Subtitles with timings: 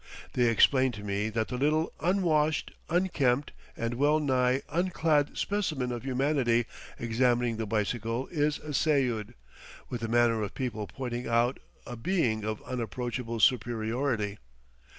[0.33, 6.03] They explain to me that the little, unwashed, unkempt, and well nigh unclad specimen of
[6.03, 6.65] humanity
[6.97, 9.35] examining the bicycle is a seyud,
[9.89, 14.39] with the manner of people pointing out a being of unapproachable superiority.